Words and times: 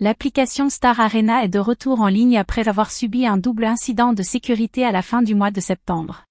L'application 0.00 0.70
Star 0.70 0.98
Arena 0.98 1.44
est 1.44 1.48
de 1.48 1.60
retour 1.60 2.00
en 2.00 2.08
ligne 2.08 2.36
après 2.36 2.66
avoir 2.66 2.90
subi 2.90 3.26
un 3.26 3.36
double 3.36 3.64
incident 3.64 4.12
de 4.12 4.24
sécurité 4.24 4.84
à 4.84 4.90
la 4.90 5.02
fin 5.02 5.22
du 5.22 5.36
mois 5.36 5.52
de 5.52 5.60
septembre. 5.60 6.24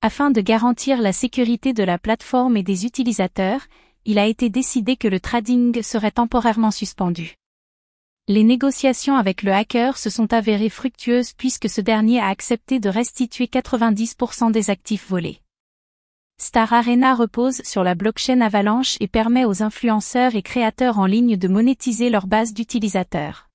Afin 0.00 0.30
de 0.30 0.40
garantir 0.40 1.02
la 1.02 1.12
sécurité 1.12 1.72
de 1.72 1.82
la 1.82 1.98
plateforme 1.98 2.56
et 2.56 2.62
des 2.62 2.86
utilisateurs, 2.86 3.62
il 4.04 4.16
a 4.16 4.26
été 4.26 4.48
décidé 4.48 4.96
que 4.96 5.08
le 5.08 5.18
trading 5.18 5.82
serait 5.82 6.12
temporairement 6.12 6.70
suspendu. 6.70 7.34
Les 8.28 8.44
négociations 8.44 9.16
avec 9.16 9.42
le 9.42 9.52
hacker 9.52 9.98
se 9.98 10.08
sont 10.08 10.32
avérées 10.32 10.68
fructueuses 10.68 11.32
puisque 11.32 11.68
ce 11.68 11.80
dernier 11.80 12.20
a 12.20 12.28
accepté 12.28 12.78
de 12.78 12.88
restituer 12.88 13.46
90% 13.46 14.52
des 14.52 14.70
actifs 14.70 15.08
volés. 15.08 15.40
Star 16.40 16.72
Arena 16.72 17.16
repose 17.16 17.62
sur 17.64 17.82
la 17.82 17.96
blockchain 17.96 18.40
Avalanche 18.40 18.96
et 19.00 19.08
permet 19.08 19.44
aux 19.44 19.64
influenceurs 19.64 20.36
et 20.36 20.42
créateurs 20.42 21.00
en 21.00 21.06
ligne 21.06 21.36
de 21.36 21.48
monétiser 21.48 22.10
leur 22.10 22.28
base 22.28 22.54
d'utilisateurs. 22.54 23.48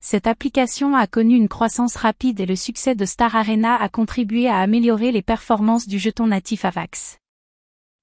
Cette 0.00 0.28
application 0.28 0.94
a 0.94 1.08
connu 1.08 1.34
une 1.34 1.48
croissance 1.48 1.96
rapide 1.96 2.38
et 2.38 2.46
le 2.46 2.54
succès 2.54 2.94
de 2.94 3.04
Star 3.04 3.34
Arena 3.34 3.74
a 3.74 3.88
contribué 3.88 4.48
à 4.48 4.58
améliorer 4.58 5.10
les 5.10 5.22
performances 5.22 5.88
du 5.88 5.98
jeton 5.98 6.28
natif 6.28 6.64
AVAX. 6.64 7.18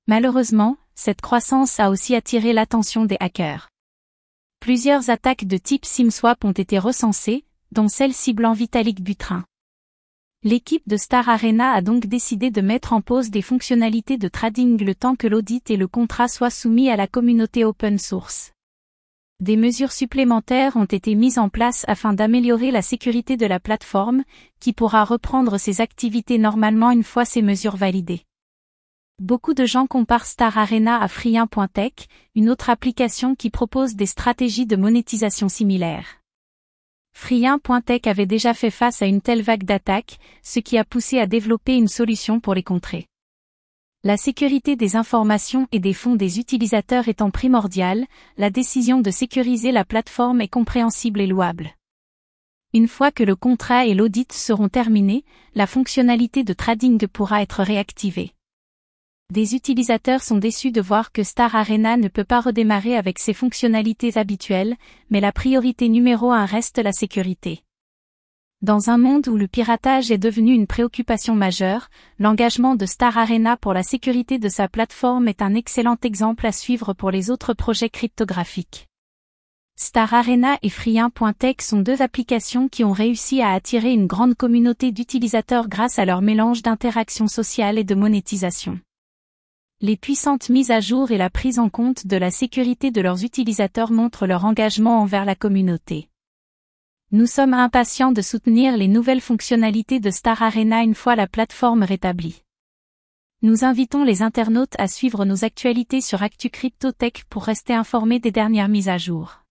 Malheureusement, 0.07 0.75
cette 0.93 1.21
croissance 1.21 1.79
a 1.79 1.89
aussi 1.89 2.15
attiré 2.15 2.51
l'attention 2.51 3.05
des 3.05 3.17
hackers. 3.21 3.69
Plusieurs 4.59 5.09
attaques 5.09 5.45
de 5.45 5.57
type 5.57 5.85
SimSwap 5.85 6.43
ont 6.43 6.51
été 6.51 6.79
recensées, 6.79 7.45
dont 7.71 7.87
celle 7.87 8.13
ciblant 8.13 8.53
Vitalik 8.53 9.01
Buterin. 9.01 9.45
L'équipe 10.47 10.87
de 10.87 10.95
Star 10.95 11.27
Arena 11.27 11.71
a 11.71 11.81
donc 11.81 12.05
décidé 12.05 12.51
de 12.51 12.61
mettre 12.61 12.93
en 12.93 13.01
pause 13.01 13.31
des 13.31 13.41
fonctionnalités 13.41 14.19
de 14.19 14.27
trading 14.27 14.85
le 14.85 14.93
temps 14.93 15.15
que 15.15 15.25
l'audit 15.25 15.71
et 15.71 15.75
le 15.75 15.87
contrat 15.87 16.27
soient 16.27 16.51
soumis 16.51 16.91
à 16.91 16.95
la 16.95 17.07
communauté 17.07 17.65
open 17.65 17.97
source. 17.97 18.51
Des 19.39 19.57
mesures 19.57 19.91
supplémentaires 19.91 20.75
ont 20.75 20.85
été 20.85 21.15
mises 21.15 21.39
en 21.39 21.49
place 21.49 21.83
afin 21.87 22.13
d'améliorer 22.13 22.69
la 22.69 22.83
sécurité 22.83 23.37
de 23.37 23.47
la 23.47 23.59
plateforme, 23.59 24.23
qui 24.59 24.71
pourra 24.71 25.03
reprendre 25.03 25.57
ses 25.57 25.81
activités 25.81 26.37
normalement 26.37 26.91
une 26.91 27.01
fois 27.01 27.25
ces 27.25 27.41
mesures 27.41 27.75
validées. 27.75 28.21
Beaucoup 29.19 29.55
de 29.55 29.65
gens 29.65 29.87
comparent 29.87 30.27
Star 30.27 30.59
Arena 30.59 31.01
à 31.01 31.07
Free1.tech, 31.07 32.07
une 32.35 32.51
autre 32.51 32.69
application 32.69 33.33
qui 33.33 33.49
propose 33.49 33.95
des 33.95 34.05
stratégies 34.05 34.67
de 34.67 34.75
monétisation 34.75 35.49
similaires. 35.49 36.21
Free1.tech 37.17 38.01
avait 38.07 38.25
déjà 38.25 38.53
fait 38.53 38.69
face 38.69 39.01
à 39.01 39.07
une 39.07 39.21
telle 39.21 39.41
vague 39.41 39.63
d'attaques, 39.63 40.19
ce 40.43 40.59
qui 40.59 40.77
a 40.77 40.83
poussé 40.83 41.17
à 41.17 41.25
développer 41.25 41.75
une 41.75 41.87
solution 41.87 42.39
pour 42.39 42.53
les 42.53 42.61
contrer. 42.61 43.07
La 44.03 44.17
sécurité 44.17 44.75
des 44.75 44.95
informations 44.95 45.67
et 45.71 45.79
des 45.79 45.93
fonds 45.93 46.15
des 46.15 46.37
utilisateurs 46.37 47.07
étant 47.07 47.31
primordiale, 47.31 48.05
la 48.37 48.51
décision 48.51 49.01
de 49.01 49.09
sécuriser 49.09 49.71
la 49.71 49.85
plateforme 49.85 50.41
est 50.41 50.47
compréhensible 50.47 51.21
et 51.21 51.25
louable. 51.25 51.71
Une 52.73 52.87
fois 52.87 53.09
que 53.09 53.23
le 53.23 53.35
contrat 53.35 53.87
et 53.87 53.95
l'audit 53.95 54.31
seront 54.31 54.69
terminés, 54.69 55.23
la 55.55 55.65
fonctionnalité 55.65 56.43
de 56.43 56.53
trading 56.53 57.07
pourra 57.07 57.41
être 57.41 57.63
réactivée. 57.63 58.34
Des 59.33 59.55
utilisateurs 59.55 60.21
sont 60.21 60.37
déçus 60.37 60.71
de 60.71 60.81
voir 60.81 61.11
que 61.11 61.23
Star 61.23 61.55
Arena 61.55 61.97
ne 61.97 62.09
peut 62.09 62.23
pas 62.23 62.41
redémarrer 62.41 62.95
avec 62.95 63.17
ses 63.17 63.33
fonctionnalités 63.33 64.17
habituelles, 64.19 64.75
mais 65.09 65.19
la 65.19 65.31
priorité 65.31 65.89
numéro 65.89 66.31
un 66.31 66.45
reste 66.45 66.77
la 66.77 66.91
sécurité. 66.91 67.63
Dans 68.61 68.91
un 68.91 68.99
monde 68.99 69.27
où 69.27 69.35
le 69.35 69.47
piratage 69.47 70.11
est 70.11 70.19
devenu 70.19 70.53
une 70.53 70.67
préoccupation 70.67 71.33
majeure, 71.33 71.89
l'engagement 72.19 72.75
de 72.75 72.85
Star 72.85 73.17
Arena 73.17 73.57
pour 73.57 73.73
la 73.73 73.81
sécurité 73.81 74.37
de 74.37 74.47
sa 74.47 74.67
plateforme 74.67 75.27
est 75.27 75.41
un 75.41 75.55
excellent 75.55 75.97
exemple 76.03 76.45
à 76.45 76.51
suivre 76.51 76.93
pour 76.93 77.09
les 77.09 77.31
autres 77.31 77.53
projets 77.53 77.89
cryptographiques. 77.89 78.87
Star 79.75 80.13
Arena 80.13 80.57
et 80.61 80.69
Free1.tech 80.69 81.57
sont 81.61 81.81
deux 81.81 82.03
applications 82.03 82.69
qui 82.69 82.83
ont 82.83 82.93
réussi 82.93 83.41
à 83.41 83.51
attirer 83.51 83.91
une 83.91 84.05
grande 84.07 84.35
communauté 84.35 84.91
d'utilisateurs 84.91 85.67
grâce 85.67 85.97
à 85.97 86.05
leur 86.05 86.21
mélange 86.21 86.61
d'interaction 86.61 87.27
sociale 87.27 87.79
et 87.79 87.83
de 87.83 87.95
monétisation 87.95 88.79
les 89.81 89.97
puissantes 89.97 90.49
mises 90.49 90.71
à 90.71 90.79
jour 90.79 91.11
et 91.11 91.17
la 91.17 91.29
prise 91.29 91.59
en 91.59 91.69
compte 91.69 92.07
de 92.07 92.15
la 92.15 92.31
sécurité 92.31 92.91
de 92.91 93.01
leurs 93.01 93.23
utilisateurs 93.23 93.91
montrent 93.91 94.25
leur 94.25 94.45
engagement 94.45 95.01
envers 95.01 95.25
la 95.25 95.35
communauté. 95.35 96.09
Nous 97.11 97.27
sommes 97.27 97.53
impatients 97.53 98.11
de 98.11 98.21
soutenir 98.21 98.77
les 98.77 98.87
nouvelles 98.87 99.21
fonctionnalités 99.21 99.99
de 99.99 100.09
Star 100.09 100.41
Arena 100.41 100.81
une 100.81 100.95
fois 100.95 101.15
la 101.15 101.27
plateforme 101.27 101.83
rétablie. 101.83 102.41
Nous 103.41 103.63
invitons 103.63 104.03
les 104.03 104.21
internautes 104.21 104.73
à 104.79 104.87
suivre 104.87 105.25
nos 105.25 105.43
actualités 105.43 106.01
sur 106.01 106.23
ActuCryptoTech 106.23 107.25
pour 107.29 107.43
rester 107.43 107.73
informés 107.73 108.19
des 108.19 108.31
dernières 108.31 108.69
mises 108.69 108.89
à 108.89 108.97
jour. 108.97 109.44